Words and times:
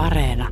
Areena. 0.00 0.48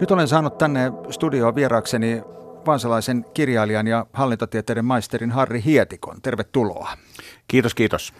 Nyt 0.00 0.10
olen 0.10 0.28
saanut 0.28 0.58
tänne 0.58 0.92
studioon 1.10 1.54
vieraakseni 1.54 2.22
vansalaisen 2.66 3.24
kirjailijan 3.34 3.86
ja 3.86 4.06
hallintotieteiden 4.12 4.84
maisterin 4.84 5.30
Harri 5.30 5.62
Hietikon. 5.64 6.22
Tervetuloa. 6.22 6.90
Kiitos, 7.48 7.74
kiitos. 7.74 8.14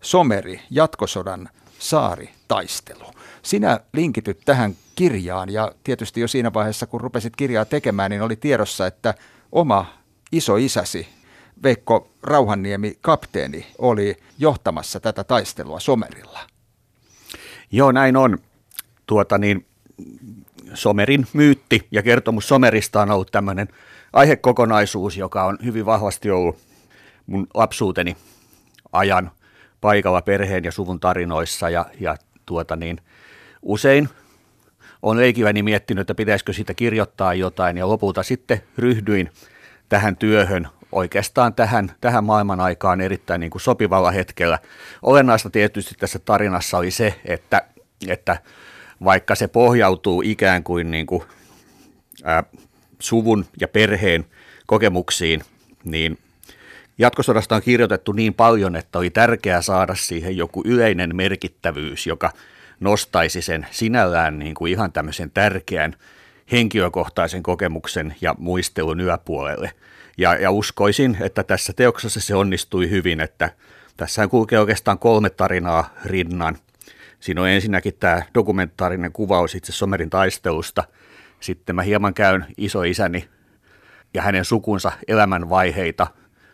Someri, 0.00 0.60
jatkosodan 0.70 1.48
saari, 1.78 2.30
taistelu. 2.48 3.04
Sinä 3.42 3.80
linkityt 3.92 4.40
tähän 4.44 4.76
kirjaan 4.94 5.52
ja 5.52 5.72
tietysti 5.84 6.20
jo 6.20 6.28
siinä 6.28 6.52
vaiheessa, 6.54 6.86
kun 6.86 7.00
rupesit 7.00 7.36
kirjaa 7.36 7.64
tekemään, 7.64 8.10
niin 8.10 8.22
oli 8.22 8.36
tiedossa, 8.36 8.86
että 8.86 9.14
oma 9.52 9.86
iso 10.32 10.56
isäsi 10.56 11.15
Veikko 11.62 12.10
Rauhanniemi, 12.22 12.98
kapteeni, 13.00 13.66
oli 13.78 14.16
johtamassa 14.38 15.00
tätä 15.00 15.24
taistelua 15.24 15.80
Somerilla. 15.80 16.40
Joo, 17.72 17.92
näin 17.92 18.16
on. 18.16 18.38
Tuota 19.06 19.38
niin, 19.38 19.66
Somerin 20.74 21.26
myytti 21.32 21.88
ja 21.90 22.02
kertomus 22.02 22.48
Somerista 22.48 23.02
on 23.02 23.10
ollut 23.10 23.32
tämmöinen 23.32 23.68
aihekokonaisuus, 24.12 25.16
joka 25.16 25.44
on 25.44 25.58
hyvin 25.64 25.86
vahvasti 25.86 26.30
ollut 26.30 26.58
mun 27.26 27.46
lapsuuteni 27.54 28.16
ajan 28.92 29.30
paikalla 29.80 30.22
perheen 30.22 30.64
ja 30.64 30.72
suvun 30.72 31.00
tarinoissa 31.00 31.70
ja, 31.70 31.86
ja 32.00 32.16
tuota 32.46 32.76
niin, 32.76 33.00
usein 33.62 34.08
on 35.02 35.16
leikiväni 35.16 35.62
miettinyt, 35.62 36.00
että 36.00 36.14
pitäisikö 36.14 36.52
siitä 36.52 36.74
kirjoittaa 36.74 37.34
jotain 37.34 37.76
ja 37.76 37.88
lopulta 37.88 38.22
sitten 38.22 38.62
ryhdyin 38.78 39.30
tähän 39.88 40.16
työhön 40.16 40.68
oikeastaan 40.96 41.54
tähän, 41.54 41.92
tähän 42.00 42.24
maailman 42.24 42.60
aikaan 42.60 43.00
erittäin 43.00 43.40
niin 43.40 43.50
kuin 43.50 43.62
sopivalla 43.62 44.10
hetkellä. 44.10 44.58
Olennaista 45.02 45.50
tietysti 45.50 45.94
tässä 45.98 46.18
tarinassa 46.18 46.78
oli 46.78 46.90
se, 46.90 47.20
että, 47.24 47.62
että 48.08 48.36
vaikka 49.04 49.34
se 49.34 49.48
pohjautuu 49.48 50.22
ikään 50.24 50.64
kuin, 50.64 50.90
niin 50.90 51.06
kuin 51.06 51.22
ää, 52.24 52.44
suvun 52.98 53.46
ja 53.60 53.68
perheen 53.68 54.24
kokemuksiin, 54.66 55.42
niin 55.84 56.18
jatkosodasta 56.98 57.56
on 57.56 57.62
kirjoitettu 57.62 58.12
niin 58.12 58.34
paljon, 58.34 58.76
että 58.76 58.98
oli 58.98 59.10
tärkeää 59.10 59.62
saada 59.62 59.94
siihen 59.94 60.36
joku 60.36 60.62
yleinen 60.64 61.16
merkittävyys, 61.16 62.06
joka 62.06 62.30
nostaisi 62.80 63.42
sen 63.42 63.66
sinällään 63.70 64.38
niin 64.38 64.54
kuin 64.54 64.72
ihan 64.72 64.92
tämmöisen 64.92 65.30
tärkeän 65.30 65.96
henkilökohtaisen 66.52 67.42
kokemuksen 67.42 68.14
ja 68.20 68.34
muistelun 68.38 69.00
yläpuolelle. 69.00 69.72
Ja, 70.18 70.34
ja 70.34 70.50
uskoisin, 70.50 71.16
että 71.20 71.42
tässä 71.42 71.72
teoksessa 71.72 72.20
se 72.20 72.34
onnistui 72.34 72.90
hyvin, 72.90 73.20
että 73.20 73.50
tässä 73.96 74.28
kulkee 74.28 74.58
oikeastaan 74.60 74.98
kolme 74.98 75.30
tarinaa 75.30 75.94
rinnan. 76.04 76.56
Siinä 77.20 77.42
on 77.42 77.48
ensinnäkin 77.48 77.94
tämä 78.00 78.22
dokumentaarinen 78.34 79.12
kuvaus 79.12 79.54
itse 79.54 79.72
Somerin 79.72 80.10
taistelusta. 80.10 80.84
Sitten 81.40 81.76
mä 81.76 81.82
hieman 81.82 82.14
käyn 82.14 82.46
isoisäni 82.56 83.28
ja 84.14 84.22
hänen 84.22 84.44
sukunsa 84.44 84.92
elämänvaiheita 85.08 86.06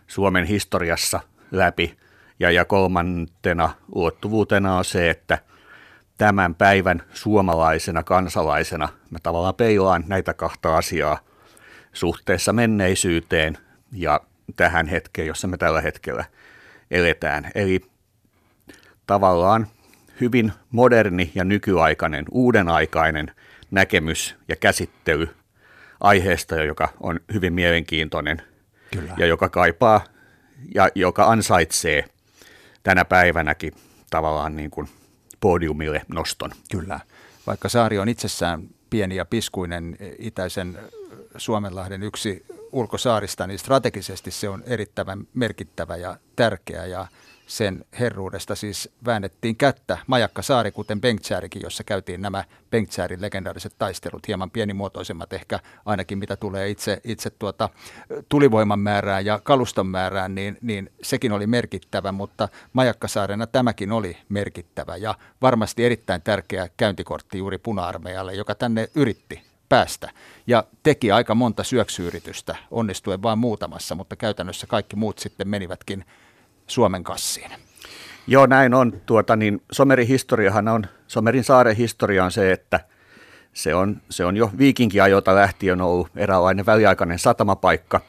Suomen 0.06 0.44
historiassa 0.44 1.20
läpi. 1.50 1.96
Ja, 2.40 2.50
ja 2.50 2.64
kolmantena 2.64 3.70
ulottuvuutena 3.92 4.76
on 4.78 4.84
se, 4.84 5.10
että 5.10 5.38
tämän 6.22 6.54
päivän 6.54 7.02
suomalaisena 7.12 8.02
kansalaisena 8.02 8.88
mä 9.10 9.18
tavallaan 9.22 9.54
peilaan 9.54 10.04
näitä 10.06 10.34
kahta 10.34 10.76
asiaa 10.76 11.18
suhteessa 11.92 12.52
menneisyyteen 12.52 13.58
ja 13.92 14.20
tähän 14.56 14.86
hetkeen, 14.86 15.28
jossa 15.28 15.48
me 15.48 15.56
tällä 15.56 15.80
hetkellä 15.80 16.24
eletään. 16.90 17.50
Eli 17.54 17.80
tavallaan 19.06 19.66
hyvin 20.20 20.52
moderni 20.70 21.32
ja 21.34 21.44
nykyaikainen, 21.44 22.24
uudenaikainen 22.30 23.30
näkemys 23.70 24.36
ja 24.48 24.56
käsittely 24.56 25.28
aiheesta, 26.00 26.56
joka 26.56 26.88
on 27.00 27.20
hyvin 27.32 27.52
mielenkiintoinen 27.52 28.42
Kyllä. 28.90 29.14
ja 29.18 29.26
joka 29.26 29.48
kaipaa 29.48 30.04
ja 30.74 30.88
joka 30.94 31.24
ansaitsee 31.24 32.04
tänä 32.82 33.04
päivänäkin 33.04 33.72
tavallaan 34.10 34.56
niin 34.56 34.70
kuin 34.70 34.88
podiumille 35.42 36.02
noston. 36.08 36.50
Kyllä, 36.70 37.00
vaikka 37.46 37.68
saari 37.68 37.98
on 37.98 38.08
itsessään 38.08 38.68
pieni 38.90 39.16
ja 39.16 39.24
piskuinen 39.24 39.96
itäisen 40.18 40.78
Suomenlahden 41.36 42.02
yksi 42.02 42.46
ulkosaarista, 42.72 43.46
niin 43.46 43.58
strategisesti 43.58 44.30
se 44.30 44.48
on 44.48 44.62
erittäin 44.66 45.28
merkittävä 45.34 45.96
ja 45.96 46.16
tärkeä 46.36 46.86
ja 46.86 47.06
sen 47.46 47.84
herruudesta. 48.00 48.54
Siis 48.54 48.90
väännettiin 49.06 49.56
kättä 49.56 49.98
Majakka 50.06 50.42
Saari, 50.42 50.72
kuten 50.72 51.00
Bengtsäärikin, 51.00 51.62
jossa 51.62 51.84
käytiin 51.84 52.22
nämä 52.22 52.44
Bengtsäärin 52.70 53.22
legendaariset 53.22 53.74
taistelut, 53.78 54.28
hieman 54.28 54.50
pienimuotoisemmat 54.50 55.32
ehkä 55.32 55.60
ainakin 55.86 56.18
mitä 56.18 56.36
tulee 56.36 56.70
itse, 56.70 57.00
itse 57.04 57.30
tuota, 57.30 57.68
tulivoiman 58.28 58.78
määrään 58.78 59.24
ja 59.24 59.40
kaluston 59.44 59.86
määrään, 59.86 60.34
niin, 60.34 60.58
niin 60.60 60.92
sekin 61.02 61.32
oli 61.32 61.46
merkittävä, 61.46 62.12
mutta 62.12 62.48
Majakkasaarena 62.72 63.46
tämäkin 63.46 63.92
oli 63.92 64.16
merkittävä 64.28 64.96
ja 64.96 65.14
varmasti 65.42 65.84
erittäin 65.84 66.22
tärkeä 66.22 66.68
käyntikortti 66.76 67.38
juuri 67.38 67.58
puna-armeijalle, 67.58 68.34
joka 68.34 68.54
tänne 68.54 68.88
yritti 68.94 69.42
päästä. 69.68 70.10
Ja 70.46 70.64
teki 70.82 71.12
aika 71.12 71.34
monta 71.34 71.64
syöksyyritystä, 71.64 72.56
onnistuen 72.70 73.22
vain 73.22 73.38
muutamassa, 73.38 73.94
mutta 73.94 74.16
käytännössä 74.16 74.66
kaikki 74.66 74.96
muut 74.96 75.18
sitten 75.18 75.48
menivätkin 75.48 76.04
Suomen 76.72 77.04
kassiin. 77.04 77.50
Joo, 78.26 78.46
näin 78.46 78.74
on. 78.74 78.92
Tuota, 79.06 79.36
niin 79.36 79.62
Somerin 79.72 80.08
historiahan 80.08 80.68
on, 80.68 80.86
Somerin 81.06 81.44
saaren 81.44 81.76
historia 81.76 82.24
on 82.24 82.30
se, 82.30 82.52
että 82.52 82.80
se 83.52 83.74
on, 83.74 84.02
se 84.10 84.24
on 84.24 84.36
jo 84.36 84.50
viikinkiajota 84.58 85.34
lähtien 85.34 85.80
ollut 85.80 86.08
eräänlainen 86.16 86.66
väliaikainen 86.66 87.18
satamapaikka. 87.18 88.00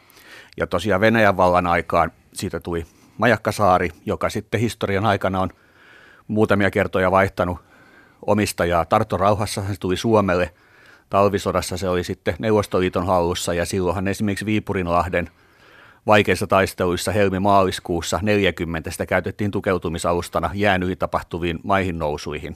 Ja 0.57 0.67
tosiaan 0.67 1.01
Venäjän 1.01 1.37
vallan 1.37 1.67
aikaan 1.67 2.11
siitä 2.33 2.59
tuli 2.59 2.85
Majakkasaari, 3.17 3.89
joka 4.05 4.29
sitten 4.29 4.59
historian 4.59 5.05
aikana 5.05 5.41
on 5.41 5.49
muutamia 6.27 6.71
kertoja 6.71 7.11
vaihtanut 7.11 7.57
omistajaa. 8.25 8.85
Tarto 8.85 9.17
rauhassa 9.17 9.61
se 9.61 9.79
tuli 9.79 9.97
Suomelle. 9.97 10.53
Talvisodassa 11.09 11.77
se 11.77 11.89
oli 11.89 12.03
sitten 12.03 12.35
Neuvostoliiton 12.39 13.05
hallussa 13.05 13.53
ja 13.53 13.65
silloinhan 13.65 14.07
esimerkiksi 14.07 14.45
Viipurinlahden– 14.45 15.29
vaikeissa 16.07 16.47
taisteluissa 16.47 17.11
helmi-maaliskuussa 17.11 18.19
40 18.21 18.91
sitä 18.91 19.05
käytettiin 19.05 19.51
tukeutumisalustana 19.51 20.49
jäänyihin 20.53 20.97
tapahtuviin 20.97 21.59
maihin 21.63 21.99
nousuihin. 21.99 22.55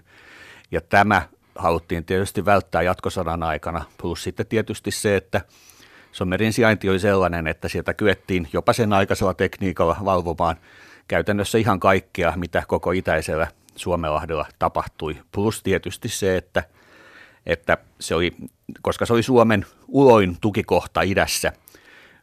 Ja 0.72 0.82
tämä 0.82 1.22
haluttiin 1.56 2.06
tietysti 2.06 2.46
välttää 2.46 2.82
jatkosodan 2.82 3.44
aikana, 3.44 3.86
plus 4.02 4.24
sitten 4.24 4.48
tietysti 4.48 4.92
se, 4.92 5.16
että 5.16 5.42
Sommerin 6.12 6.54
sijainti 6.54 6.90
oli 6.90 7.00
sellainen, 7.00 7.48
että 7.48 7.68
sieltä 7.68 7.94
kyettiin 7.94 8.48
jopa 8.54 8.74
sen 8.74 8.94
aikaisella 8.94 9.34
tekniikalla 9.34 9.98
valvomaan 10.06 10.56
käytännössä 11.08 11.58
ihan 11.58 11.80
kaikkea, 11.80 12.34
mitä 12.36 12.64
koko 12.68 12.92
itäisellä 12.92 13.48
Suomenlahdella 13.76 14.46
tapahtui. 14.60 15.18
Plus 15.32 15.64
tietysti 15.64 16.10
se, 16.10 16.38
että, 16.38 16.64
että 17.46 17.78
se 18.00 18.16
oli, 18.16 18.36
koska 18.82 19.06
se 19.06 19.14
oli 19.14 19.24
Suomen 19.24 19.66
uloin 19.88 20.38
tukikohta 20.42 21.02
idässä, 21.02 21.52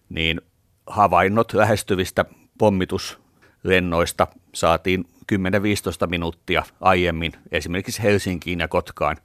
niin 0.09 0.41
havainnot 0.87 1.53
lähestyvistä 1.53 2.25
pommituslennoista 2.59 4.27
saatiin 4.55 5.05
10-15 5.33 6.07
minuuttia 6.07 6.63
aiemmin 6.81 7.33
esimerkiksi 7.53 8.03
Helsinkiin 8.03 8.61
ja 8.61 8.69
Kotkaan 8.69 9.17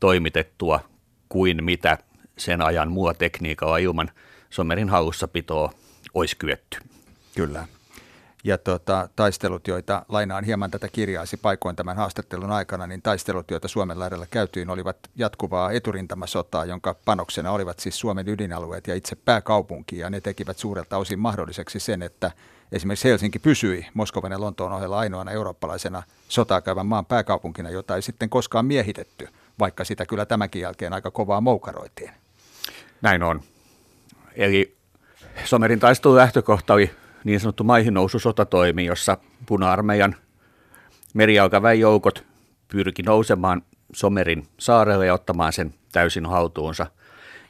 toimitettua 0.00 0.80
kuin 1.28 1.64
mitä 1.64 1.98
sen 2.38 2.62
ajan 2.62 2.90
muulla 2.90 3.14
tekniikalla 3.14 3.78
ilman 3.78 4.10
Somerin 4.50 4.88
hallussapitoa 4.88 5.72
olisi 6.14 6.36
kyetty. 6.36 6.78
Kyllä 7.34 7.66
ja 8.44 8.58
tota, 8.58 9.08
taistelut, 9.16 9.68
joita 9.68 10.06
lainaan 10.08 10.44
hieman 10.44 10.70
tätä 10.70 10.88
kirjaasi 10.88 11.36
paikoin 11.36 11.76
tämän 11.76 11.96
haastattelun 11.96 12.50
aikana, 12.50 12.86
niin 12.86 13.02
taistelut, 13.02 13.50
joita 13.50 13.68
Suomen 13.68 13.98
laidalla 13.98 14.26
käytyin, 14.30 14.70
olivat 14.70 14.96
jatkuvaa 15.16 15.70
eturintamasotaa, 15.70 16.64
jonka 16.64 16.94
panoksena 17.04 17.50
olivat 17.50 17.78
siis 17.78 18.00
Suomen 18.00 18.28
ydinalueet 18.28 18.86
ja 18.86 18.94
itse 18.94 19.16
pääkaupunki, 19.16 19.98
ja 19.98 20.10
ne 20.10 20.20
tekivät 20.20 20.58
suurelta 20.58 20.96
osin 20.96 21.18
mahdolliseksi 21.18 21.80
sen, 21.80 22.02
että 22.02 22.30
esimerkiksi 22.72 23.08
Helsinki 23.08 23.38
pysyi 23.38 23.86
Moskovan 23.94 24.32
ja 24.32 24.40
Lontoon 24.40 24.72
ohella 24.72 24.98
ainoana 24.98 25.30
eurooppalaisena 25.30 26.02
sotaa 26.28 26.60
käyvän 26.60 26.86
maan 26.86 27.06
pääkaupunkina, 27.06 27.70
jota 27.70 27.96
ei 27.96 28.02
sitten 28.02 28.30
koskaan 28.30 28.66
miehitetty, 28.66 29.28
vaikka 29.58 29.84
sitä 29.84 30.06
kyllä 30.06 30.26
tämänkin 30.26 30.62
jälkeen 30.62 30.92
aika 30.92 31.10
kovaa 31.10 31.40
moukaroitiin. 31.40 32.10
Näin 33.02 33.22
on. 33.22 33.40
Eli 34.34 34.76
Somerin 35.44 35.80
taistelun 35.80 36.16
lähtökohta 36.16 36.74
oli 36.74 36.90
niin 37.24 37.40
sanottu 37.40 37.64
maihin 37.64 37.94
nousu 37.94 38.18
sotatoimi, 38.18 38.84
jossa 38.84 39.18
puna-armeijan 39.46 40.16
merijalkaväenjoukot 41.14 42.24
pyrki 42.68 43.02
nousemaan 43.02 43.62
Somerin 43.94 44.46
saarelle 44.58 45.06
ja 45.06 45.14
ottamaan 45.14 45.52
sen 45.52 45.74
täysin 45.92 46.26
haltuunsa. 46.26 46.86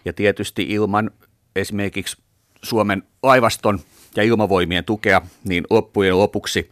Ja 0.05 0.13
tietysti 0.13 0.63
ilman 0.63 1.11
esimerkiksi 1.57 2.23
Suomen 2.63 3.03
laivaston 3.23 3.81
ja 4.17 4.23
ilmavoimien 4.23 4.85
tukea, 4.85 5.23
niin 5.45 5.65
loppujen 5.71 6.19
lopuksi 6.19 6.71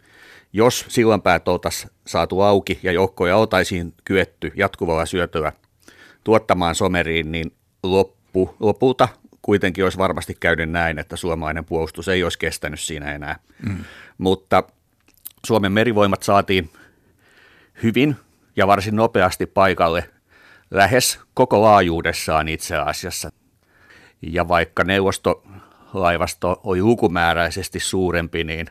jos 0.53 0.85
sillanpäät 0.87 1.47
oltaisiin 1.47 1.91
saatu 2.07 2.41
auki 2.41 2.79
ja 2.83 2.91
joukkoja 2.91 3.37
oltaisiin 3.37 3.93
kyetty 4.05 4.51
jatkuvalla 4.55 5.05
syötöllä 5.05 5.53
tuottamaan 6.23 6.75
someriin, 6.75 7.31
niin 7.31 7.51
loppu, 7.83 8.55
lopulta 8.59 9.07
kuitenkin 9.41 9.83
olisi 9.83 9.97
varmasti 9.97 10.37
käynyt 10.39 10.69
näin, 10.69 10.99
että 10.99 11.15
suomalainen 11.15 11.65
puolustus 11.65 12.07
ei 12.07 12.23
olisi 12.23 12.39
kestänyt 12.39 12.79
siinä 12.79 13.15
enää. 13.15 13.39
Mm. 13.67 13.83
Mutta 14.17 14.63
Suomen 15.45 15.71
merivoimat 15.71 16.23
saatiin 16.23 16.69
hyvin 17.83 18.15
ja 18.55 18.67
varsin 18.67 18.95
nopeasti 18.95 19.45
paikalle 19.45 20.09
lähes 20.71 21.19
koko 21.33 21.61
laajuudessaan 21.61 22.47
itse 22.47 22.75
asiassa. 22.75 23.31
Ja 24.21 24.47
vaikka 24.47 24.83
neuvostolaivasto 24.83 26.61
oli 26.63 26.81
lukumääräisesti 26.81 27.79
suurempi, 27.79 28.43
niin 28.43 28.67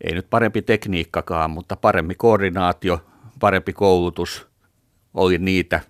ei 0.00 0.14
nyt 0.14 0.30
parempi 0.30 0.62
tekniikkakaan, 0.62 1.50
mutta 1.50 1.76
parempi 1.76 2.14
koordinaatio, 2.14 3.04
parempi 3.40 3.72
koulutus 3.72 4.48
oli 5.14 5.38
niitä 5.38 5.80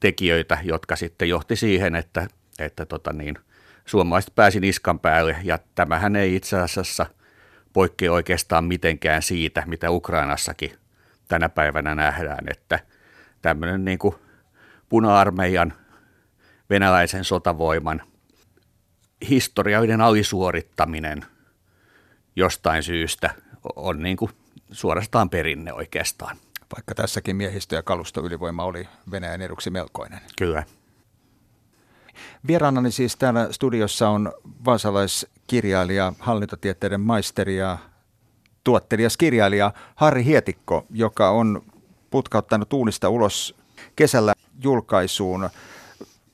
tekijöitä, 0.00 0.58
jotka 0.62 0.96
sitten 0.96 1.28
johti 1.28 1.56
siihen, 1.56 1.94
että, 1.94 2.26
että 2.64 2.86
tota 2.86 3.12
niin, 3.12 3.38
suomalaiset 3.86 4.34
pääsi 4.34 4.60
niskan 4.60 5.00
päälle 5.00 5.36
ja 5.42 5.58
tämähän 5.74 6.16
ei 6.16 6.36
itse 6.36 6.58
asiassa 6.58 7.06
poikkea 7.72 8.12
oikeastaan 8.12 8.64
mitenkään 8.64 9.22
siitä, 9.22 9.62
mitä 9.66 9.90
Ukrainassakin 9.90 10.72
tänä 11.28 11.48
päivänä 11.48 11.94
nähdään, 11.94 12.44
että 12.50 12.80
tämmöinen 13.42 13.84
niin 13.84 13.98
kuin 13.98 14.14
puna-armeijan 14.88 15.72
venäläisen 16.70 17.24
sotavoiman 17.24 18.02
historiallinen 19.28 20.00
alisuorittaminen 20.00 21.24
jostain 22.36 22.82
syystä 22.82 23.30
on 23.76 24.02
niin 24.02 24.16
kuin 24.16 24.30
suorastaan 24.72 25.30
perinne 25.30 25.72
oikeastaan. 25.72 26.36
Vaikka 26.76 26.94
tässäkin 26.94 27.36
miehistö- 27.36 27.76
ja 27.76 27.82
kalustoylivoima 27.82 28.64
oli 28.64 28.88
Venäjän 29.10 29.42
eduksi 29.42 29.70
melkoinen. 29.70 30.20
Kyllä. 30.38 30.62
Vieraanani 32.46 32.90
siis 32.90 33.16
täällä 33.16 33.48
studiossa 33.50 34.08
on 34.08 34.32
vaasalaiskirjailija, 34.64 36.12
hallintotieteiden 36.18 37.00
maisteri 37.00 37.56
ja 37.56 37.78
tuottelijaskirjailija 38.64 39.72
Harri 39.94 40.24
Hietikko, 40.24 40.86
joka 40.90 41.30
on 41.30 41.62
putkauttanut 42.10 42.72
uunista 42.72 43.08
ulos 43.08 43.54
kesällä 43.96 44.32
julkaisuun 44.62 45.50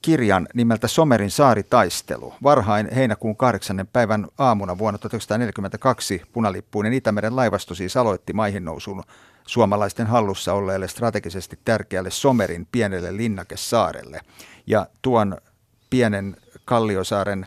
kirjan 0.03 0.49
nimeltä 0.55 0.89
Somerin 0.89 1.31
saaritaistelu. 1.31 2.35
Varhain 2.43 2.95
heinäkuun 2.95 3.37
8. 3.37 3.89
päivän 3.93 4.27
aamuna 4.39 4.79
vuonna 4.79 4.99
1942 4.99 6.23
punalippuinen 6.33 6.93
Itämeren 6.93 7.37
laivasto 7.37 7.75
siis 7.75 7.97
aloitti 7.97 8.33
maihin 8.33 8.65
nousun 8.65 9.03
suomalaisten 9.47 10.07
hallussa 10.07 10.53
olleelle 10.53 10.89
strategisesti 10.89 11.59
tärkeälle 11.65 12.11
Somerin 12.11 12.69
pienelle 12.73 13.17
linnakesaarelle. 13.17 14.21
Ja 14.67 14.87
tuon 15.03 15.37
pienen 15.97 16.37
Kalliosaaren 16.65 17.47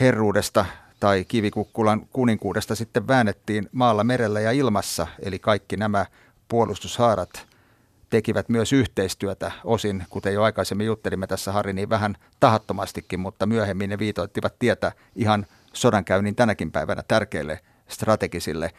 herruudesta 0.00 0.66
tai 1.00 1.24
Kivikukkulan 1.24 2.06
kuninkuudesta 2.12 2.74
sitten 2.74 3.08
väännettiin 3.08 3.68
maalla, 3.72 4.04
merellä 4.04 4.40
ja 4.40 4.52
ilmassa, 4.52 5.06
eli 5.22 5.38
kaikki 5.38 5.76
nämä 5.76 6.06
puolustushaarat– 6.48 7.30
tekivät 8.10 8.48
myös 8.48 8.72
yhteistyötä 8.72 9.52
osin, 9.64 10.04
kuten 10.10 10.34
jo 10.34 10.42
aikaisemmin 10.42 10.86
juttelimme 10.86 11.26
tässä 11.26 11.52
Harri, 11.52 11.72
niin 11.72 11.90
vähän 11.90 12.16
tahattomastikin, 12.40 13.20
mutta 13.20 13.46
myöhemmin 13.46 13.90
ne 13.90 13.98
viitoittivat 13.98 14.58
tietä 14.58 14.92
ihan 15.16 15.46
sodankäynnin 15.72 16.34
tänäkin 16.34 16.72
päivänä 16.72 17.02
tärkeille 17.08 17.60
strategisille 17.88 18.70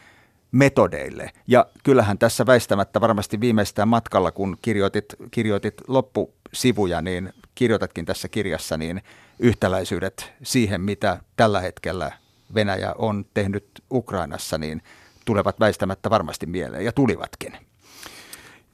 metodeille. 0.51 1.31
Ja 1.47 1.65
kyllähän 1.83 2.17
tässä 2.17 2.45
väistämättä 2.45 3.01
varmasti 3.01 3.39
viimeistään 3.39 3.87
matkalla, 3.87 4.31
kun 4.31 4.57
kirjoitit, 4.61 5.05
kirjoitit 5.31 5.73
loppusivuja, 5.87 7.01
niin 7.01 7.33
kirjoitatkin 7.55 8.05
tässä 8.05 8.27
kirjassa 8.27 8.77
niin 8.77 9.01
yhtäläisyydet 9.39 10.33
siihen, 10.43 10.81
mitä 10.81 11.19
tällä 11.35 11.61
hetkellä 11.61 12.11
Venäjä 12.55 12.93
on 12.97 13.25
tehnyt 13.33 13.65
Ukrainassa, 13.91 14.57
niin 14.57 14.81
tulevat 15.25 15.59
väistämättä 15.59 16.09
varmasti 16.09 16.45
mieleen 16.45 16.85
ja 16.85 16.91
tulivatkin. 16.91 17.57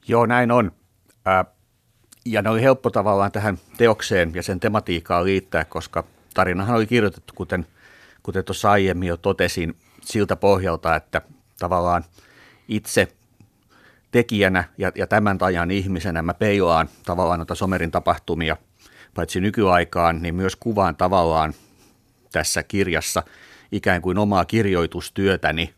Joo, 0.08 0.26
näin 0.26 0.50
on. 0.50 0.72
Ää, 1.24 1.44
ja 2.24 2.42
ne 2.42 2.50
oli 2.50 2.62
helppo 2.62 2.90
tavallaan 2.90 3.32
tähän 3.32 3.58
teokseen 3.76 4.32
ja 4.34 4.42
sen 4.42 4.60
tematiikkaan 4.60 5.24
liittää, 5.24 5.64
koska 5.64 6.04
tarinahan 6.34 6.76
oli 6.76 6.86
kirjoitettu, 6.86 7.32
kuten, 7.36 7.66
kuten 8.22 8.44
tuossa 8.44 8.70
aiemmin 8.70 9.08
jo 9.08 9.16
totesin, 9.16 9.76
siltä 10.02 10.36
pohjalta, 10.36 10.96
että 10.96 11.22
tavallaan 11.58 12.04
itse 12.68 13.08
tekijänä 14.10 14.64
ja, 14.78 14.92
ja 14.94 15.06
tämän 15.06 15.38
ajan 15.40 15.70
ihmisenä 15.70 16.22
mä 16.22 16.34
peilaan 16.34 16.88
tavallaan 17.04 17.38
noita 17.38 17.54
Somerin 17.54 17.90
tapahtumia, 17.90 18.56
paitsi 19.14 19.40
nykyaikaan, 19.40 20.22
niin 20.22 20.34
myös 20.34 20.56
kuvaan 20.56 20.96
tavallaan 20.96 21.54
tässä 22.32 22.62
kirjassa 22.62 23.22
ikään 23.72 24.02
kuin 24.02 24.18
omaa 24.18 24.44
kirjoitustyötäni 24.44 25.74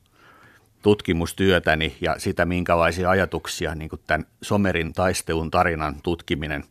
tutkimustyötäni 0.83 1.97
ja 2.01 2.19
sitä, 2.19 2.45
minkälaisia 2.45 3.11
ajatuksia 3.11 3.75
niin 3.75 3.89
kuin 3.89 4.01
tämän 4.07 4.27
Somerin 4.43 4.93
taistelun 4.93 5.51
tarinan 5.51 5.95
tutkiminen 6.03 6.65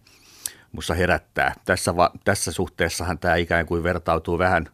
minussa 0.71 0.93
herättää. 0.93 1.53
Tässä, 1.65 1.95
va, 1.95 2.11
tässä 2.25 2.51
suhteessahan 2.51 3.19
tämä 3.19 3.35
ikään 3.35 3.65
kuin 3.65 3.83
vertautuu 3.83 4.37
vähän 4.39 4.67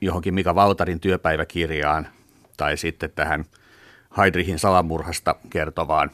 johonkin 0.00 0.34
Mika 0.34 0.54
Valtarin 0.54 1.00
työpäiväkirjaan 1.00 2.06
tai 2.56 2.76
sitten 2.76 3.10
tähän 3.10 3.44
Heidrichin 4.16 4.58
salamurhasta 4.58 5.34
kertovaan 5.50 6.10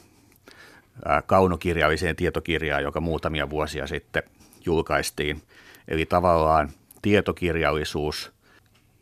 kaunokirjalliseen 1.27 2.17
tietokirjaan, 2.17 2.83
joka 2.83 3.01
muutamia 3.01 3.51
vuosia 3.51 3.87
sitten 3.87 4.23
julkaistiin. 4.67 5.43
Eli 5.89 6.07
tavallaan 6.07 6.71
tietokirjallisuus– 7.03 8.33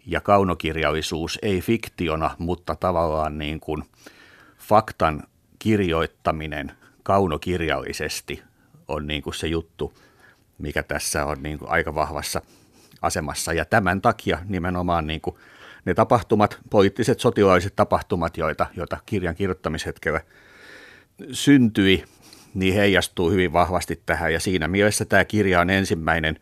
ja 0.08 0.20
kaunokirjallisuus 0.20 1.38
ei 1.42 1.60
fiktiona, 1.60 2.30
mutta 2.38 2.76
tavallaan 2.76 3.38
niin 3.38 3.60
kuin 3.60 3.84
faktan 4.58 5.22
kirjoittaminen 5.58 6.72
kaunokirjallisesti 7.02 8.42
on 8.88 9.06
niin 9.06 9.22
kuin 9.22 9.34
se 9.34 9.46
juttu, 9.46 9.94
mikä 10.58 10.82
tässä 10.82 11.26
on 11.26 11.42
niin 11.42 11.58
kuin 11.58 11.70
aika 11.70 11.94
vahvassa 11.94 12.42
asemassa. 13.02 13.52
Ja 13.52 13.64
tämän 13.64 14.00
takia 14.00 14.38
nimenomaan 14.44 15.06
niin 15.06 15.20
kuin 15.20 15.36
ne 15.88 15.94
tapahtumat, 15.94 16.58
poliittiset 16.70 17.20
sotilaalliset 17.20 17.76
tapahtumat, 17.76 18.36
joita, 18.36 18.66
joita 18.76 18.98
kirjan 19.06 19.34
kirjoittamishetkellä 19.34 20.20
syntyi, 21.32 22.04
niin 22.54 22.74
heijastuu 22.74 23.30
hyvin 23.30 23.52
vahvasti 23.52 24.02
tähän. 24.06 24.32
Ja 24.32 24.40
siinä 24.40 24.68
mielessä 24.68 25.04
tämä 25.04 25.24
kirja 25.24 25.60
on 25.60 25.70
ensimmäinen, 25.70 26.40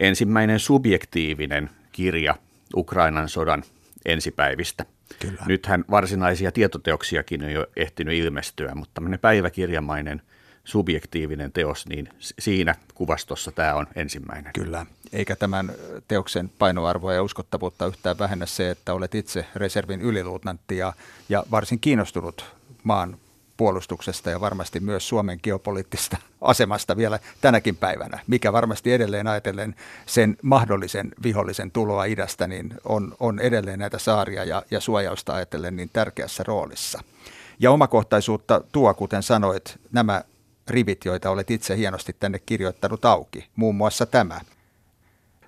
ensimmäinen 0.00 0.58
subjektiivinen 0.58 1.70
kirja– 1.92 2.34
Ukrainan 2.76 3.28
sodan 3.28 3.62
ensipäivistä. 4.04 4.86
Kyllä. 5.18 5.42
Nythän 5.46 5.84
varsinaisia 5.90 6.52
tietoteoksiakin 6.52 7.44
on 7.44 7.50
jo 7.50 7.66
ehtinyt 7.76 8.14
ilmestyä, 8.14 8.74
mutta 8.74 8.94
tämmöinen 8.94 9.20
päiväkirjamainen 9.20 10.22
subjektiivinen 10.66 11.52
teos, 11.52 11.86
niin 11.86 12.08
siinä 12.38 12.74
kuvastossa 12.94 13.52
tämä 13.52 13.74
on 13.74 13.86
ensimmäinen. 13.96 14.52
Kyllä, 14.52 14.86
eikä 15.12 15.36
tämän 15.36 15.72
teoksen 16.08 16.50
painoarvoa 16.58 17.14
ja 17.14 17.22
uskottavuutta 17.22 17.86
yhtään 17.86 18.18
vähennä 18.18 18.46
se, 18.46 18.70
että 18.70 18.94
olet 18.94 19.14
itse 19.14 19.46
reservin 19.54 20.00
yliluutnantti 20.00 20.76
ja, 20.76 20.92
ja 21.28 21.44
varsin 21.50 21.80
kiinnostunut 21.80 22.44
maan 22.84 23.16
puolustuksesta 23.56 24.30
ja 24.30 24.40
varmasti 24.40 24.80
myös 24.80 25.08
Suomen 25.08 25.40
geopoliittista 25.42 26.16
asemasta 26.40 26.96
vielä 26.96 27.18
tänäkin 27.40 27.76
päivänä, 27.76 28.18
mikä 28.26 28.52
varmasti 28.52 28.92
edelleen 28.92 29.26
ajatellen 29.26 29.74
sen 30.06 30.36
mahdollisen 30.42 31.12
vihollisen 31.22 31.70
tuloa 31.70 32.04
idästä, 32.04 32.46
niin 32.46 32.74
on, 32.84 33.16
on 33.20 33.40
edelleen 33.40 33.78
näitä 33.78 33.98
saaria 33.98 34.44
ja, 34.44 34.62
ja 34.70 34.80
suojausta 34.80 35.34
ajatellen 35.34 35.76
niin 35.76 35.90
tärkeässä 35.92 36.42
roolissa. 36.46 37.02
Ja 37.58 37.70
omakohtaisuutta 37.70 38.60
tuo, 38.72 38.94
kuten 38.94 39.22
sanoit, 39.22 39.78
nämä 39.92 40.22
rivit, 40.68 41.04
joita 41.04 41.30
olet 41.30 41.50
itse 41.50 41.76
hienosti 41.76 42.12
tänne 42.12 42.38
kirjoittanut 42.38 43.04
auki, 43.04 43.48
muun 43.56 43.74
muassa 43.74 44.06
tämä. 44.06 44.40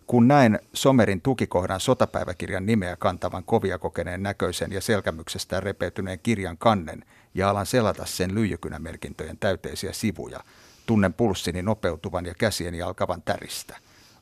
Kun 0.06 0.28
näen 0.28 0.60
Somerin 0.72 1.20
tukikohdan 1.20 1.80
sotapäiväkirjan 1.80 2.66
nimeä 2.66 2.96
kantavan 2.96 3.44
kovia 3.44 3.78
kokeneen 3.78 4.22
näköisen 4.22 4.72
ja 4.72 4.80
selkämyksestään 4.80 5.62
repeytyneen 5.62 6.18
kirjan 6.18 6.58
kannen– 6.58 7.04
ja 7.34 7.50
alan 7.50 7.66
selata 7.66 8.06
sen 8.06 8.34
lyijykynämerkintöjen 8.34 9.38
täyteisiä 9.38 9.92
sivuja. 9.92 10.40
Tunnen 10.87 11.14
pulssini 11.14 11.62
nopeutuvan 11.62 12.26
ja 12.26 12.34
käsieni 12.34 12.82
alkavan 12.82 13.22
täristä. 13.22 13.76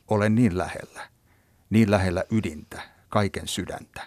Olen 0.07 0.35
niin 0.35 0.57
lähellä, 0.57 1.01
niin 1.69 1.91
lähellä 1.91 2.23
ydintä, 2.31 2.81
kaiken 3.09 3.47
sydäntä. 3.47 4.01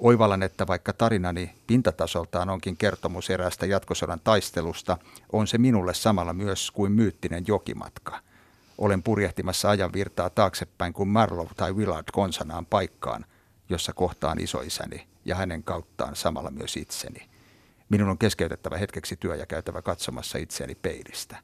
Oivallan, 0.00 0.42
että 0.42 0.66
vaikka 0.66 0.92
tarinani 0.92 1.54
pintatasoltaan 1.66 2.50
onkin 2.50 2.76
kertomus 2.76 3.30
eräästä 3.30 3.66
jatkosodan 3.66 4.20
taistelusta, 4.24 4.98
on 5.32 5.46
se 5.46 5.58
minulle 5.58 5.94
samalla 5.94 6.32
myös 6.32 6.70
kuin 6.70 6.92
myyttinen 6.92 7.44
jokimatka. 7.46 8.20
Olen 8.78 9.02
purjehtimassa 9.02 9.70
ajan 9.70 9.92
virtaa 9.92 10.30
taaksepäin 10.30 10.92
kuin 10.92 11.08
Marlow 11.08 11.46
tai 11.56 11.72
Willard 11.72 12.06
konsanaan 12.12 12.66
paikkaan, 12.66 13.24
jossa 13.68 13.92
kohtaan 13.92 14.40
isoisäni 14.40 15.06
ja 15.24 15.34
hänen 15.34 15.62
kauttaan 15.62 16.16
samalla 16.16 16.50
myös 16.50 16.76
itseni. 16.76 17.28
Minun 17.88 18.08
on 18.08 18.18
keskeytettävä 18.18 18.76
hetkeksi 18.76 19.16
työ 19.16 19.36
ja 19.36 19.46
käytävä 19.46 19.82
katsomassa 19.82 20.38
itseäni 20.38 20.74
peilistä. 20.74 21.36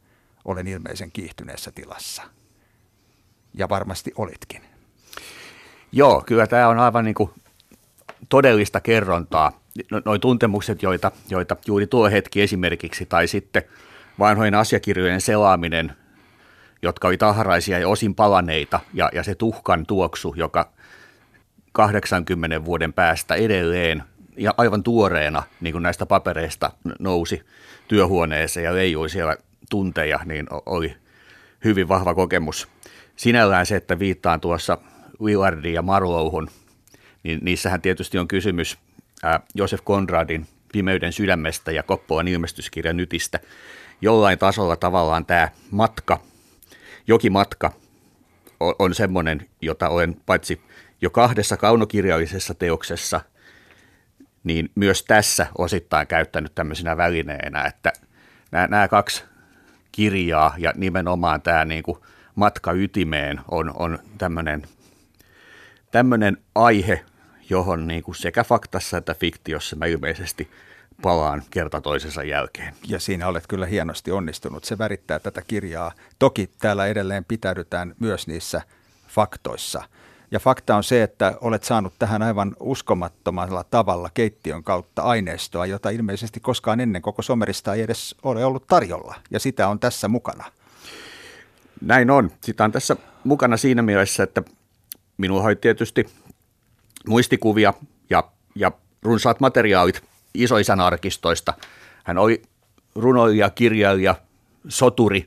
Olen 0.44 0.66
ilmeisen 0.66 1.12
kiihtyneessä 1.12 1.72
tilassa. 1.72 2.22
Ja 3.54 3.68
varmasti 3.68 4.12
olitkin. 4.16 4.62
Joo, 5.92 6.22
kyllä 6.26 6.46
tämä 6.46 6.68
on 6.68 6.78
aivan 6.78 7.04
niin 7.04 7.14
kuin 7.14 7.30
todellista 8.28 8.80
kerrontaa. 8.80 9.60
No, 9.90 10.02
Noin 10.04 10.20
tuntemukset, 10.20 10.82
joita, 10.82 11.12
joita 11.30 11.56
juuri 11.66 11.86
tuo 11.86 12.10
hetki 12.10 12.42
esimerkiksi, 12.42 13.06
tai 13.06 13.26
sitten 13.26 13.62
vanhojen 14.18 14.54
asiakirjojen 14.54 15.20
selaaminen, 15.20 15.92
jotka 16.82 17.08
oli 17.08 17.16
tahraisia 17.16 17.78
ja 17.78 17.88
osin 17.88 18.14
palaneita, 18.14 18.80
ja, 18.94 19.10
ja 19.14 19.22
se 19.22 19.34
tuhkan 19.34 19.86
tuoksu, 19.86 20.34
joka 20.36 20.72
80 21.72 22.64
vuoden 22.64 22.92
päästä 22.92 23.34
edelleen 23.34 24.02
ja 24.36 24.54
aivan 24.56 24.82
tuoreena 24.82 25.42
niin 25.60 25.72
kuin 25.72 25.82
näistä 25.82 26.06
papereista 26.06 26.70
nousi 26.98 27.42
työhuoneeseen 27.88 28.64
ja 28.64 28.74
leijui 28.74 29.08
siellä 29.08 29.36
tunteja, 29.70 30.20
niin 30.24 30.46
oli 30.66 30.96
hyvin 31.64 31.88
vahva 31.88 32.14
kokemus. 32.14 32.68
Sinällään 33.16 33.66
se, 33.66 33.76
että 33.76 33.98
viittaan 33.98 34.40
tuossa 34.40 34.78
Willardin 35.22 35.74
ja 35.74 35.82
Marlowhun, 35.82 36.48
niin 37.26 37.38
niissähän 37.42 37.80
tietysti 37.80 38.18
on 38.18 38.28
kysymys 38.28 38.78
Josef 39.54 39.80
Konradin 39.84 40.46
Pimeyden 40.72 41.12
sydämestä 41.12 41.72
ja 41.72 41.82
Koppolan 41.82 42.28
ilmestyskirjan 42.28 42.96
nytistä. 42.96 43.40
Jollain 44.00 44.38
tasolla 44.38 44.76
tavallaan 44.76 45.26
tämä 45.26 45.48
matka, 45.70 46.20
jokimatka 47.06 47.72
on, 48.60 48.74
on 48.78 48.94
semmoinen, 48.94 49.48
jota 49.62 49.88
olen 49.88 50.16
paitsi 50.26 50.60
jo 51.00 51.10
kahdessa 51.10 51.56
kaunokirjallisessa 51.56 52.54
teoksessa, 52.54 53.20
niin 54.44 54.70
myös 54.74 55.02
tässä 55.02 55.46
osittain 55.58 56.06
käyttänyt 56.06 56.54
tämmöisenä 56.54 56.96
välineenä, 56.96 57.64
että 57.64 57.92
nämä, 58.50 58.66
nämä 58.66 58.88
kaksi 58.88 59.24
kirjaa 59.92 60.54
ja 60.58 60.72
nimenomaan 60.76 61.42
tämä 61.42 61.64
niin 61.64 61.82
kuin 61.82 61.98
matka 62.34 62.72
ytimeen 62.72 63.40
on, 63.50 63.72
on 63.76 63.98
tämmöinen, 64.18 64.62
tämmöinen 65.90 66.36
aihe, 66.54 67.04
johon 67.50 67.86
niin 67.86 68.02
kuin 68.02 68.14
sekä 68.14 68.44
faktassa 68.44 68.96
että 68.96 69.14
fiktiossa 69.14 69.76
mä 69.76 69.86
ilmeisesti 69.86 70.50
palaan 71.02 71.42
kerta 71.50 71.80
toisensa 71.80 72.22
jälkeen. 72.22 72.74
Ja 72.88 73.00
siinä 73.00 73.28
olet 73.28 73.46
kyllä 73.46 73.66
hienosti 73.66 74.10
onnistunut. 74.10 74.64
Se 74.64 74.78
värittää 74.78 75.18
tätä 75.18 75.42
kirjaa. 75.42 75.92
Toki 76.18 76.50
täällä 76.58 76.86
edelleen 76.86 77.24
pitäydytään 77.24 77.94
myös 78.00 78.26
niissä 78.26 78.62
faktoissa. 79.08 79.82
Ja 80.30 80.40
fakta 80.40 80.76
on 80.76 80.84
se, 80.84 81.02
että 81.02 81.34
olet 81.40 81.64
saanut 81.64 81.94
tähän 81.98 82.22
aivan 82.22 82.56
uskomattomalla 82.60 83.64
tavalla 83.64 84.10
keittiön 84.14 84.64
kautta 84.64 85.02
aineistoa, 85.02 85.66
jota 85.66 85.90
ilmeisesti 85.90 86.40
koskaan 86.40 86.80
ennen 86.80 87.02
koko 87.02 87.22
somerista 87.22 87.74
ei 87.74 87.82
edes 87.82 88.14
ole 88.22 88.44
ollut 88.44 88.66
tarjolla. 88.66 89.14
Ja 89.30 89.40
sitä 89.40 89.68
on 89.68 89.78
tässä 89.78 90.08
mukana. 90.08 90.44
Näin 91.80 92.10
on. 92.10 92.30
Sitä 92.40 92.64
on 92.64 92.72
tässä 92.72 92.96
mukana 93.24 93.56
siinä 93.56 93.82
mielessä, 93.82 94.22
että 94.22 94.42
minulla 95.16 95.42
oli 95.42 95.56
tietysti 95.56 96.06
muistikuvia 97.08 97.74
ja, 98.10 98.24
ja 98.54 98.72
runsaat 99.02 99.40
materiaalit 99.40 100.02
isoisän 100.34 100.80
arkistoista. 100.80 101.54
Hän 102.04 102.18
oli 102.18 102.42
runoilija, 102.94 103.50
kirjailija, 103.50 104.14
soturi, 104.68 105.26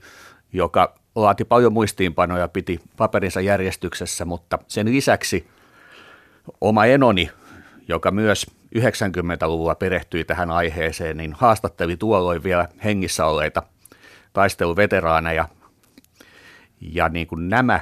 joka 0.54 0.96
laati 1.16 1.46
paljon 1.46 1.74
muistiinpanoja, 1.74 2.48
piti 2.48 2.80
paperinsa 2.98 3.42
järjestyksessä, 3.42 4.26
mutta 4.26 4.60
sen 4.68 4.92
lisäksi 4.92 5.48
oma 6.62 6.86
enoni, 6.86 7.30
joka 7.88 8.12
myös 8.12 8.46
90-luvulla 8.76 9.76
perehtyi 9.76 10.24
tähän 10.24 10.52
aiheeseen, 10.52 11.18
niin 11.18 11.34
haastatteli 11.34 11.98
tuolloin 11.98 12.44
vielä 12.44 12.68
hengissä 12.84 13.26
olleita 13.26 13.64
taisteluveteraaneja. 14.34 15.48
Ja 16.82 17.10
niin 17.10 17.28
kuin 17.28 17.50
nämä 17.50 17.80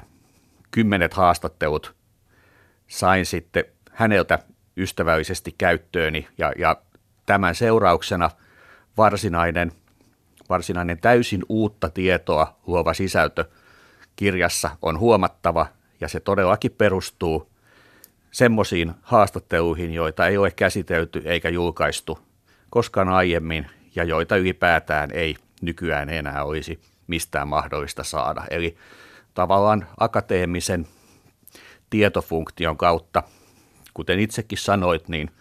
kymmenet 0.72 1.14
haastattelut 1.14 1.96
sain 2.88 3.26
sitten 3.26 3.66
häneltä 3.98 4.40
ystävällisesti 4.78 5.56
käyttööni 5.58 6.28
ja, 6.38 6.54
ja 6.58 6.76
tämän 7.26 7.56
seurauksena 7.56 8.30
varsinainen, 8.98 9.72
varsinainen 10.50 10.98
täysin 11.00 11.46
uutta 11.50 11.90
tietoa 11.90 12.60
luova 12.68 12.94
sisältö 12.94 13.46
kirjassa 14.16 14.70
on 14.82 15.00
huomattava 15.00 15.68
ja 16.02 16.08
se 16.08 16.20
todellakin 16.20 16.72
perustuu 16.72 17.50
semmoisiin 18.32 18.94
haastatteluihin, 19.02 19.94
joita 19.94 20.28
ei 20.28 20.38
ole 20.38 20.52
käsitelty 20.52 21.22
eikä 21.26 21.50
julkaistu 21.50 22.20
koskaan 22.70 23.10
aiemmin 23.10 23.68
ja 23.96 24.04
joita 24.04 24.38
ylipäätään 24.38 25.10
ei 25.14 25.36
nykyään 25.62 26.10
enää 26.10 26.44
olisi 26.44 26.80
mistään 27.08 27.48
mahdollista 27.48 28.04
saada. 28.04 28.44
Eli 28.50 28.78
tavallaan 29.34 29.88
akateemisen 30.00 30.88
tietofunktion 31.90 32.78
kautta, 32.78 33.24
kuten 33.98 34.20
itsekin 34.20 34.58
sanoit, 34.58 35.10
niin 35.10 35.32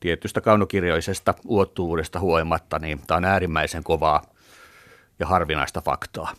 tietystä 0.00 0.40
kaunokirjoisesta 0.40 1.34
ulottuvuudesta 1.44 2.20
huolimatta, 2.20 2.78
niin 2.78 3.00
tämä 3.06 3.16
on 3.16 3.24
äärimmäisen 3.24 3.84
kovaa 3.84 4.22
ja 5.18 5.26
harvinaista 5.26 5.80
faktaa. 5.80 6.34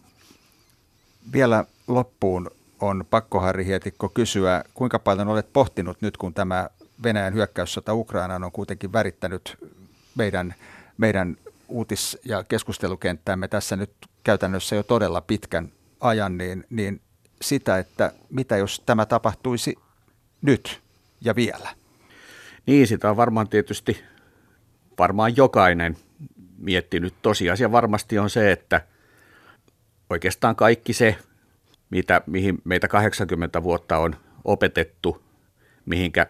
Vielä 1.33 1.65
loppuun 1.87 2.51
on 2.79 3.05
pakko 3.09 3.39
Harri 3.39 3.65
Hietikko 3.65 4.09
kysyä, 4.09 4.63
kuinka 4.73 4.99
paljon 4.99 5.27
olet 5.27 5.53
pohtinut 5.53 6.01
nyt, 6.01 6.17
kun 6.17 6.33
tämä 6.33 6.69
Venäjän 7.03 7.33
hyökkäyssota 7.33 7.93
Ukrainaan 7.93 8.43
on 8.43 8.51
kuitenkin 8.51 8.93
värittänyt 8.93 9.57
meidän, 10.15 10.55
meidän 10.97 11.37
uutis- 11.67 12.17
ja 12.25 12.43
keskustelukenttäämme 12.43 13.47
tässä 13.47 13.75
nyt 13.75 13.91
käytännössä 14.23 14.75
jo 14.75 14.83
todella 14.83 15.21
pitkän 15.21 15.71
ajan, 15.99 16.37
niin, 16.37 16.65
niin 16.69 17.01
sitä, 17.41 17.77
että 17.77 18.11
mitä 18.29 18.57
jos 18.57 18.81
tämä 18.85 19.05
tapahtuisi 19.05 19.75
nyt 20.41 20.84
ja 21.21 21.35
vielä? 21.35 21.69
Niin, 22.65 22.87
sitä 22.87 23.09
on 23.09 23.17
varmaan 23.17 23.49
tietysti 23.49 24.03
varmaan 24.99 25.37
jokainen 25.37 25.97
miettinyt. 26.57 27.13
Tosiasia 27.21 27.71
varmasti 27.71 28.19
on 28.19 28.29
se, 28.29 28.51
että 28.51 28.81
oikeastaan 30.09 30.55
kaikki 30.55 30.93
se, 30.93 31.15
mitä, 31.89 32.21
mihin 32.25 32.61
meitä 32.63 32.87
80 32.87 33.63
vuotta 33.63 33.97
on 33.97 34.15
opetettu, 34.43 35.23
mihinkä 35.85 36.27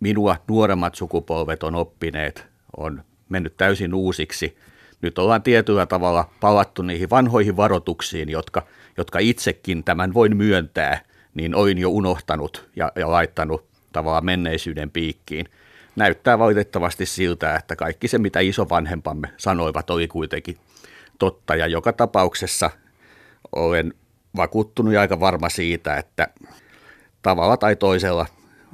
minua 0.00 0.36
nuoremmat 0.48 0.94
sukupolvet 0.94 1.62
on 1.62 1.74
oppineet, 1.74 2.46
on 2.76 3.02
mennyt 3.28 3.56
täysin 3.56 3.94
uusiksi. 3.94 4.56
Nyt 5.02 5.18
ollaan 5.18 5.42
tietyllä 5.42 5.86
tavalla 5.86 6.30
palattu 6.40 6.82
niihin 6.82 7.10
vanhoihin 7.10 7.56
varoituksiin, 7.56 8.28
jotka, 8.28 8.66
jotka 8.96 9.18
itsekin 9.18 9.84
tämän 9.84 10.14
voin 10.14 10.36
myöntää, 10.36 11.04
niin 11.34 11.54
olin 11.54 11.78
jo 11.78 11.90
unohtanut 11.90 12.68
ja, 12.76 12.92
ja 12.96 13.10
laittanut 13.10 13.67
tavallaan 13.98 14.24
menneisyyden 14.24 14.90
piikkiin. 14.90 15.46
Näyttää 15.96 16.38
valitettavasti 16.38 17.06
siltä, 17.06 17.56
että 17.56 17.76
kaikki 17.76 18.08
se, 18.08 18.18
mitä 18.18 18.40
isovanhempamme 18.40 19.28
sanoivat, 19.36 19.90
oli 19.90 20.08
kuitenkin 20.08 20.58
totta. 21.18 21.56
Ja 21.56 21.66
joka 21.66 21.92
tapauksessa 21.92 22.70
olen 23.52 23.94
vakuuttunut 24.36 24.92
ja 24.92 25.00
aika 25.00 25.20
varma 25.20 25.48
siitä, 25.48 25.96
että 25.96 26.28
tavalla 27.22 27.56
tai 27.56 27.76
toisella 27.76 28.26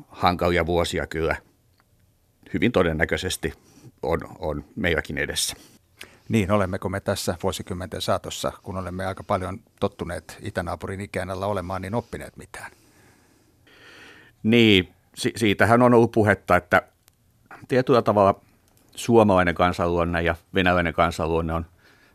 hankalia 0.08 0.66
vuosia 0.66 1.06
kyllä 1.06 1.36
hyvin 2.54 2.72
todennäköisesti 2.72 3.52
on, 4.02 4.20
on 4.38 4.64
meilläkin 4.76 5.18
edessä. 5.18 5.56
Niin, 6.28 6.50
olemmeko 6.50 6.88
me 6.88 7.00
tässä 7.00 7.36
vuosikymmenten 7.42 8.00
saatossa, 8.00 8.52
kun 8.62 8.76
olemme 8.76 9.06
aika 9.06 9.24
paljon 9.24 9.60
tottuneet 9.80 10.38
itänaapurin 10.40 11.00
ikään 11.00 11.30
alla 11.30 11.46
olemaan, 11.46 11.82
niin 11.82 11.94
oppineet 11.94 12.36
mitään? 12.36 12.70
Niin, 14.42 14.93
si- 15.14 15.32
siitähän 15.36 15.82
on 15.82 15.94
ollut 15.94 16.12
puhetta, 16.12 16.56
että 16.56 16.82
tietyllä 17.68 18.02
tavalla 18.02 18.40
suomalainen 18.94 19.54
kansanluonne 19.54 20.22
ja 20.22 20.34
venäläinen 20.54 20.94
kansanluonne 20.94 21.52
on 21.52 21.66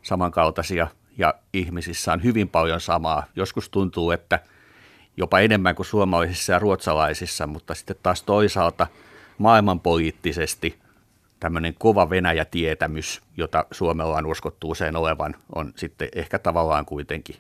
samankaltaisia 0.01 0.88
ja 1.18 1.34
ihmisissä 1.53 2.13
on 2.13 2.24
hyvin 2.24 2.50
paljon 2.50 2.82
samaa. 2.82 3.25
Joskus 3.36 3.70
tuntuu, 3.70 4.12
että 4.12 4.39
jopa 5.18 5.39
enemmän 5.39 5.75
kuin 5.75 5.86
suomalaisissa 5.86 6.53
ja 6.53 6.60
ruotsalaisissa, 6.60 7.48
mutta 7.48 7.75
sitten 7.75 7.96
taas 8.03 8.24
toisaalta 8.24 8.88
maailmanpoliittisesti 9.38 10.79
tämmöinen 11.39 11.75
kova 11.79 12.10
Venäjä-tietämys, 12.10 13.22
jota 13.38 13.65
Suomella 13.72 14.18
on 14.18 14.25
uskottu 14.25 14.70
usein 14.70 14.96
olevan, 14.96 15.36
on 15.56 15.74
sitten 15.75 16.10
ehkä 16.15 16.39
tavallaan 16.39 16.86
kuitenkin 16.86 17.36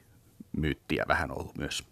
myyttiä 0.57 1.05
vähän 1.07 1.31
ollut 1.31 1.57
myös. 1.57 1.83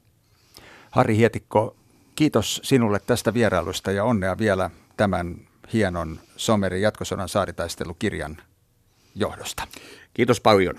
Harri 0.91 1.17
Hietikko, 1.17 1.75
kiitos 2.17 2.61
sinulle 2.63 2.99
tästä 2.99 3.33
vierailusta 3.33 3.91
ja 3.91 4.03
onnea 4.03 4.37
vielä 4.37 4.69
tämän 4.97 5.35
hienon 5.73 6.19
Somerin 6.37 6.81
jatkosodan 6.81 7.29
saaritaistelukirjan 7.29 8.37
johdosta. 9.15 9.67
Kiitos 10.13 10.41
paljon. 10.41 10.75